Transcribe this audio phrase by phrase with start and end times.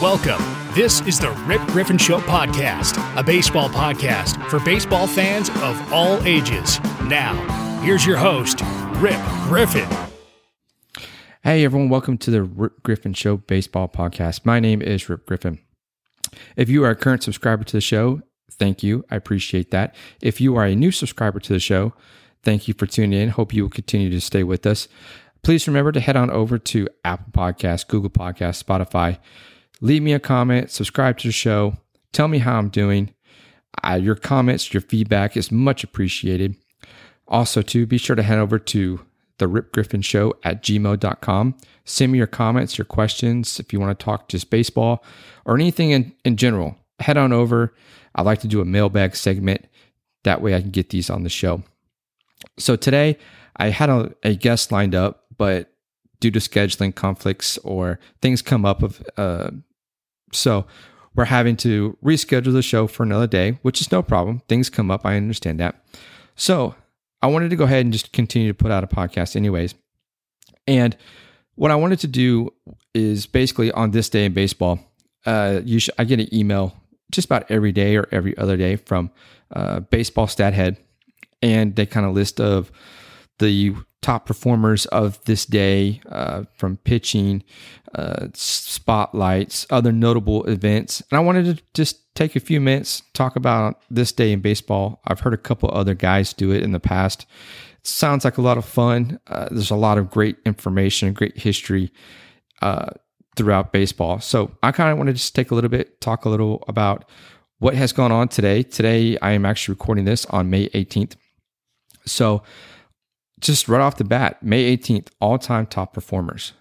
[0.00, 0.42] Welcome.
[0.74, 6.26] This is the Rip Griffin Show podcast, a baseball podcast for baseball fans of all
[6.26, 6.80] ages.
[7.02, 7.34] Now,
[7.82, 8.62] here's your host,
[8.94, 9.86] Rip Griffin.
[11.44, 14.46] Hey everyone, welcome to the Rip Griffin Show baseball podcast.
[14.46, 15.58] My name is Rip Griffin.
[16.56, 18.22] If you are a current subscriber to the show,
[18.52, 19.04] thank you.
[19.10, 19.94] I appreciate that.
[20.22, 21.92] If you are a new subscriber to the show,
[22.42, 23.28] thank you for tuning in.
[23.28, 24.88] Hope you will continue to stay with us.
[25.42, 29.18] Please remember to head on over to Apple Podcasts, Google Podcasts, Spotify.
[29.80, 31.76] Leave me a comment, subscribe to the show,
[32.12, 33.14] tell me how I'm doing.
[33.82, 36.56] Uh, your comments, your feedback is much appreciated.
[37.28, 39.00] Also, too, be sure to head over to
[39.38, 41.54] the Rip Griffin Show at gmail.com.
[41.84, 43.58] Send me your comments, your questions.
[43.58, 45.04] If you want to talk just baseball
[45.44, 47.74] or anything in, in general, head on over.
[48.14, 49.66] I'd like to do a mailbag segment.
[50.24, 51.62] That way I can get these on the show.
[52.58, 53.16] So today
[53.56, 55.72] I had a, a guest lined up, but
[56.20, 59.50] due to scheduling conflicts or things come up of uh,
[60.32, 60.66] so
[61.14, 64.40] we're having to reschedule the show for another day, which is no problem.
[64.48, 65.04] Things come up.
[65.04, 65.84] I understand that.
[66.36, 66.74] So
[67.22, 69.74] I wanted to go ahead and just continue to put out a podcast, anyways.
[70.66, 70.96] And
[71.56, 72.52] what I wanted to do
[72.94, 74.78] is basically on this day in baseball,
[75.26, 76.74] uh, you I get an email
[77.10, 79.10] just about every day or every other day from
[79.54, 80.78] uh, Baseball Stat Head,
[81.42, 82.70] and they kind of list of
[83.38, 87.42] the top performers of this day uh, from pitching,
[87.94, 91.02] uh, spotlights, other notable events.
[91.10, 95.00] And I wanted to just take a few minutes, talk about this day in baseball.
[95.06, 97.26] I've heard a couple other guys do it in the past.
[97.78, 99.20] It sounds like a lot of fun.
[99.26, 101.92] Uh, there's a lot of great information, great history
[102.62, 102.90] uh,
[103.36, 104.20] throughout baseball.
[104.20, 107.04] So I kind of want to just take a little bit, talk a little about
[107.58, 108.62] what has gone on today.
[108.62, 111.16] Today, I am actually recording this on May 18th.
[112.06, 112.42] So,
[113.40, 116.52] just right off the bat, May 18th, all time top performers.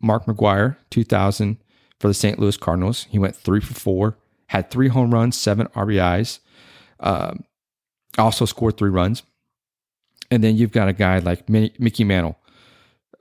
[0.00, 1.58] Mark McGwire, 2000
[1.98, 2.38] for the St.
[2.38, 3.06] Louis Cardinals.
[3.10, 4.18] He went three for four,
[4.48, 6.40] had three home runs, seven RBIs,
[7.00, 7.34] uh,
[8.18, 9.22] also scored three runs.
[10.30, 12.38] And then you've got a guy like Mickey Mantle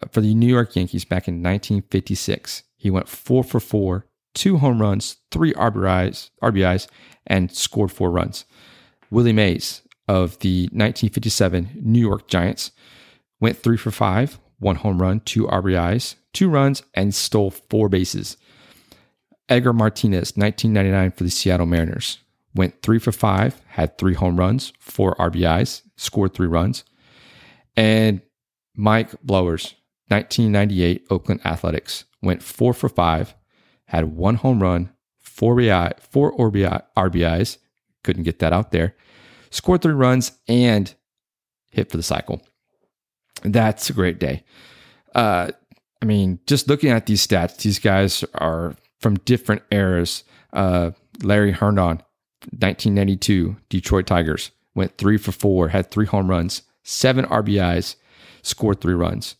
[0.02, 2.64] uh, for the New York Yankees back in 1956.
[2.76, 6.88] He went four for four, two home runs, three RBIs, RBIs,
[7.28, 8.46] and scored four runs.
[9.10, 12.72] Willie Mays of the 1957 New York Giants
[13.44, 18.38] went three for five, one home run, two RBIs, two runs, and stole four bases.
[19.50, 22.20] Edgar Martinez, 1999 for the Seattle Mariners,
[22.56, 26.86] went three for five, had three home runs, four RBIs, scored three runs.
[27.76, 28.22] And
[28.78, 29.74] Mike Blowers,
[30.08, 33.36] 1998 Oakland Athletics, went four for five,
[33.88, 34.90] had one home run,
[35.20, 37.58] four, RBI, four RBI, RBIs,
[38.06, 38.96] couldn't get that out there,
[39.50, 40.96] scored three runs, and
[41.72, 42.42] hit for the cycle.
[43.44, 44.44] That's a great day.
[45.14, 45.52] Uh,
[46.02, 50.24] I mean, just looking at these stats, these guys are from different eras.
[50.52, 52.02] Uh, Larry Herndon,
[52.52, 57.96] 1992, Detroit Tigers, went three for four, had three home runs, seven RBIs,
[58.42, 59.36] scored three runs.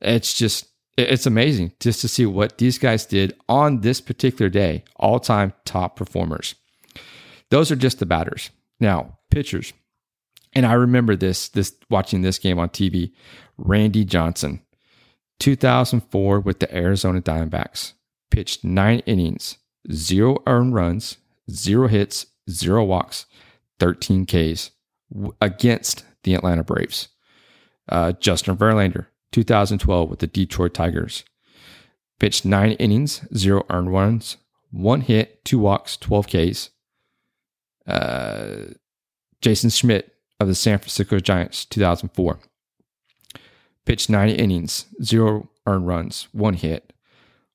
[0.00, 0.66] It's just,
[0.96, 4.84] it's amazing just to see what these guys did on this particular day.
[4.96, 6.54] All time top performers.
[7.50, 8.50] Those are just the batters.
[8.80, 9.72] Now, pitchers.
[10.54, 13.12] And I remember this, this watching this game on TV.
[13.58, 14.62] Randy Johnson,
[15.40, 17.92] 2004 with the Arizona Diamondbacks,
[18.30, 19.58] pitched nine innings,
[19.92, 21.18] zero earned runs,
[21.50, 23.26] zero hits, zero walks,
[23.80, 24.70] 13 Ks
[25.40, 27.08] against the Atlanta Braves.
[27.88, 31.24] Uh, Justin Verlander, 2012 with the Detroit Tigers,
[32.18, 34.38] pitched nine innings, zero earned runs,
[34.70, 36.70] one hit, two walks, 12 Ks.
[37.86, 38.72] Uh,
[39.42, 42.40] Jason Schmidt of the San Francisco Giants, 2004
[43.84, 46.92] pitched 90 innings, zero earned runs, one hit,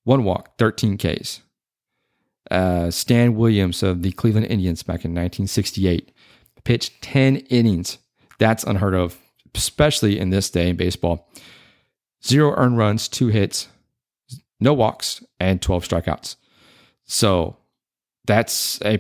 [0.04, 1.42] one walk, 13 Ks.
[2.50, 6.12] Uh, Stan Williams of the Cleveland Indians back in 1968
[6.64, 8.00] pitched 10 innings.
[8.40, 9.18] That's unheard of,
[9.54, 11.30] especially in this day in baseball.
[12.26, 13.68] Zero earned runs, two hits,
[14.60, 16.36] no walks, and 12 strikeouts.
[17.06, 17.58] So
[18.26, 19.00] that's a,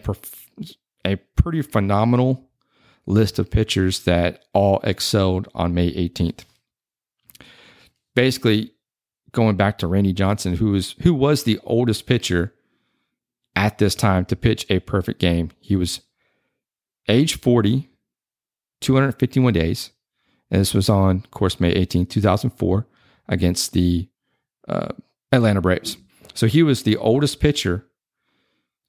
[1.05, 2.48] a pretty phenomenal
[3.09, 6.45] list of pitchers that all excelled on May 18th
[8.19, 8.73] basically
[9.31, 12.53] going back to Randy Johnson, who was who was the oldest pitcher
[13.55, 15.51] at this time to pitch a perfect game.
[15.61, 16.01] He was
[17.07, 17.89] age 40,
[18.81, 19.91] 251 days.
[20.51, 22.87] And this was on of course May 18, 2004,
[23.29, 24.09] against the
[24.67, 24.89] uh,
[25.31, 25.95] Atlanta Braves.
[26.33, 27.85] So he was the oldest pitcher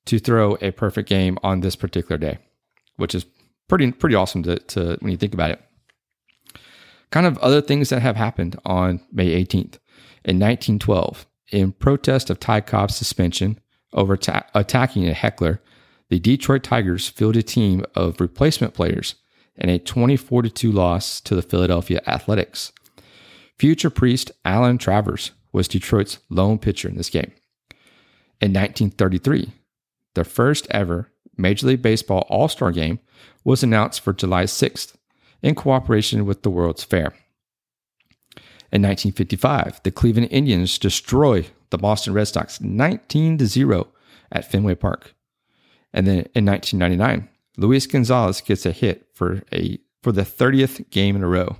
[0.06, 2.38] to throw a perfect game on this particular day,
[2.96, 3.26] which is
[3.70, 5.62] pretty pretty awesome to, to when you think about it
[7.10, 9.78] kind of other things that have happened on May 18th.
[10.24, 13.58] In 1912, in protest of Ty Cobb's suspension
[13.92, 15.60] over ta- attacking a heckler,
[16.08, 19.16] the Detroit Tigers fielded a team of replacement players
[19.56, 22.72] in a 24 2 loss to the Philadelphia Athletics.
[23.58, 27.32] Future priest Allan Travers was Detroit's lone pitcher in this game.
[28.40, 29.52] In 1933,
[30.14, 33.00] the first ever Major League Baseball All Star game
[33.44, 34.94] was announced for July 6th
[35.42, 37.14] in cooperation with the World's Fair.
[38.72, 43.88] In 1955, the Cleveland Indians destroy the Boston Red Sox 19 to 0
[44.30, 45.14] at Fenway Park.
[45.92, 51.16] And then in 1999, Luis Gonzalez gets a hit for a for the 30th game
[51.16, 51.56] in a row.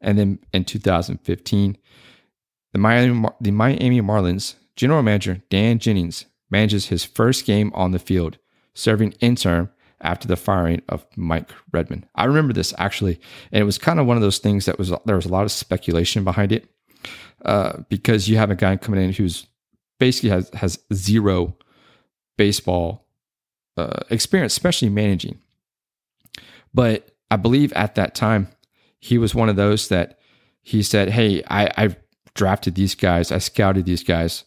[0.00, 1.78] And then in 2015,
[2.72, 7.98] the Miami, the Miami Marlins general manager Dan Jennings manages his first game on the
[7.98, 8.38] field,
[8.76, 9.70] serving interim
[10.00, 12.06] after the firing of Mike Redmond.
[12.14, 13.18] I remember this actually,
[13.50, 15.44] and it was kind of one of those things that was there was a lot
[15.44, 16.68] of speculation behind it
[17.44, 19.46] uh, because you have a guy coming in who's
[19.98, 21.56] basically has has zero
[22.36, 23.06] baseball
[23.76, 25.40] uh, experience, especially managing.
[26.74, 28.48] But I believe at that time
[29.00, 30.18] he was one of those that
[30.62, 31.96] he said, "Hey, I, I've
[32.34, 34.44] drafted these guys, I scouted these guys.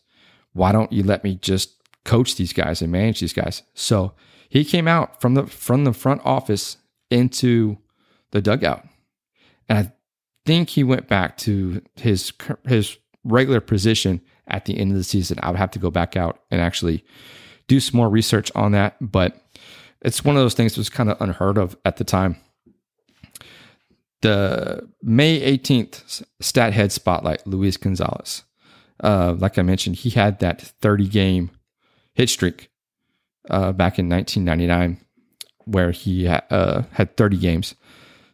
[0.54, 1.79] Why don't you let me just
[2.10, 4.14] coach these guys and manage these guys?" So
[4.50, 6.78] he came out from the from the front office
[7.10, 7.78] into
[8.32, 8.86] the dugout,
[9.68, 9.92] and I
[10.46, 12.34] think he went back to his
[12.66, 15.40] his regular position at the end of the season.
[15.42, 17.04] I would have to go back out and actually
[17.68, 19.42] do some more research on that, but
[20.02, 22.38] it's one of those things that was kind of unheard of at the time.
[24.22, 28.44] The May 18th stat head spotlight, Luis Gonzalez.
[29.02, 31.52] Uh, like I mentioned, he had that 30 game
[32.14, 32.70] hit streak
[33.50, 35.04] uh, back in 1999,
[35.66, 37.76] where he uh, had 30 games.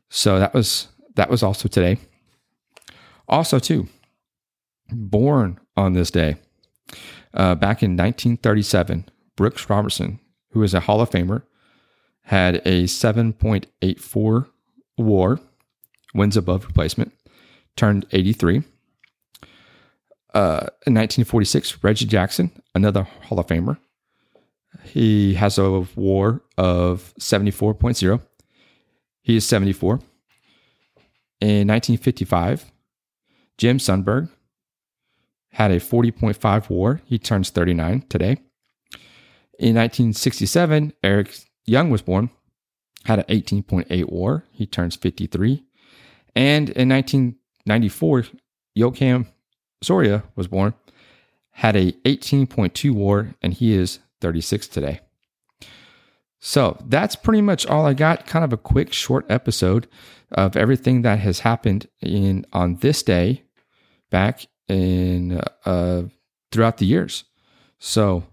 [0.09, 1.97] So that was that was also today.
[3.27, 3.87] Also, too,
[4.89, 6.35] born on this day,
[7.33, 9.05] uh, back in 1937,
[9.35, 10.19] Brooks Robertson,
[10.51, 11.43] who is a Hall of Famer,
[12.23, 14.47] had a 7.84
[14.97, 15.39] WAR,
[16.13, 17.13] wins above replacement,
[17.75, 18.63] turned 83.
[20.35, 23.77] Uh, in 1946, Reggie Jackson, another Hall of Famer,
[24.83, 28.21] he has a WAR of 74.0.
[29.21, 30.01] He is 74.
[31.39, 32.69] In 1955,
[33.57, 34.29] Jim Sundberg
[35.53, 37.01] had a 40.5 WAR.
[37.05, 38.37] He turns 39 today.
[39.57, 41.33] In 1967, Eric
[41.65, 42.29] Young was born,
[43.05, 44.43] had an 18.8 WAR.
[44.51, 45.63] He turns 53.
[46.35, 48.25] And in 1994,
[48.77, 49.27] Joakim
[49.81, 50.73] Soria was born,
[51.51, 54.99] had a 18.2 WAR, and he is 36 today.
[56.39, 58.27] So that's pretty much all I got.
[58.27, 59.87] Kind of a quick, short episode
[60.31, 63.43] of everything that has happened in on this day
[64.11, 66.03] back in uh,
[66.51, 67.23] throughout the years.
[67.79, 68.23] So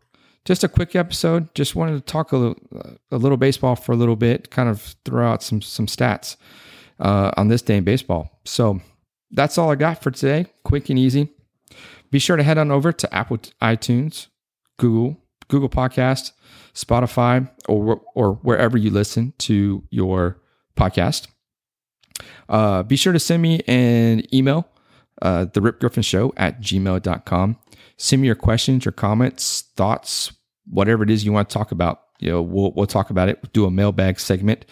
[0.44, 1.54] just a quick episode.
[1.54, 4.94] Just wanted to talk a little, a little baseball for a little bit, kind of
[5.04, 6.36] throw out some some stats
[7.00, 8.40] uh, on this day in baseball.
[8.44, 8.80] So
[9.30, 10.46] that's all I got for today.
[10.72, 11.28] Quick and easy.
[12.10, 14.28] Be sure to head on over to Apple iTunes,
[14.78, 16.32] Google, Google Podcast,
[16.72, 20.40] Spotify, or or wherever you listen to your
[20.74, 21.28] podcast.
[22.48, 24.66] Uh, be sure to send me an email,
[25.20, 27.58] uh, the Rip Griffin Show at gmail.com.
[27.98, 30.32] Send me your questions, your comments, thoughts,
[30.70, 32.00] whatever it is you want to talk about.
[32.18, 33.38] You know, we'll, we'll talk about it.
[33.42, 34.64] We'll do a mailbag segment.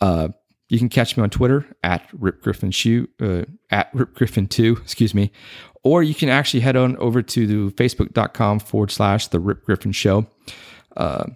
[0.00, 0.28] Uh,
[0.68, 4.78] you can catch me on Twitter at Rip Griffin Shoe, uh, at Rip Griffin 2,
[4.82, 5.30] excuse me,
[5.82, 9.92] or you can actually head on over to the facebook.com forward slash the Rip Griffin
[9.92, 10.26] Show.
[10.96, 11.26] Uh,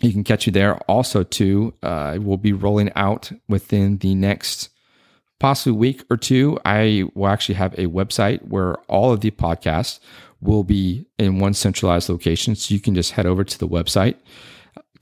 [0.00, 0.76] you can catch you there.
[0.82, 4.70] Also, too, uh, we'll be rolling out within the next
[5.38, 6.58] possibly week or two.
[6.64, 10.00] I will actually have a website where all of the podcasts
[10.40, 12.54] will be in one centralized location.
[12.54, 14.16] So you can just head over to the website,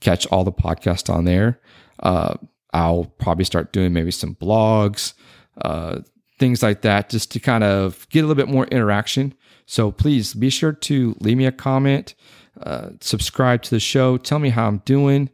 [0.01, 1.59] catch all the podcasts on there.
[2.03, 2.35] Uh,
[2.73, 5.13] I'll probably start doing maybe some blogs,
[5.61, 5.99] uh,
[6.37, 9.33] things like that, just to kind of get a little bit more interaction.
[9.65, 12.15] So please be sure to leave me a comment,
[12.61, 15.29] uh, subscribe to the show, tell me how I'm doing,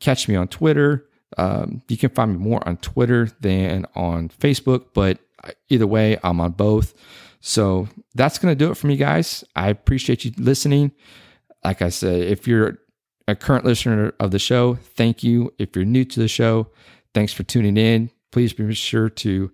[0.00, 1.06] catch me on Twitter.
[1.38, 5.18] Um, you can find me more on Twitter than on Facebook, but
[5.68, 6.94] either way, I'm on both.
[7.40, 9.44] So that's going to do it for me, guys.
[9.56, 10.92] I appreciate you listening.
[11.64, 12.78] Like I said, if you're
[13.28, 15.52] a current listener of the show, thank you.
[15.58, 16.68] If you're new to the show,
[17.14, 18.10] thanks for tuning in.
[18.32, 19.50] Please be sure to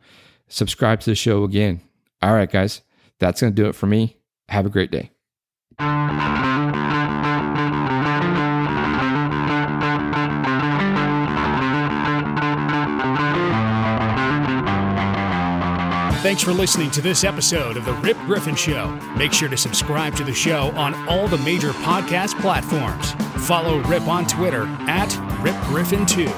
[0.49, 1.80] subscribe to the show again.
[2.23, 2.82] All right, guys,
[3.18, 4.16] that's going to do it for me.
[4.49, 5.11] Have a great day.
[16.26, 18.90] Thanks for listening to this episode of The Rip Griffin Show.
[19.16, 23.12] Make sure to subscribe to the show on all the major podcast platforms.
[23.47, 26.28] Follow Rip on Twitter at Rip Griffin 2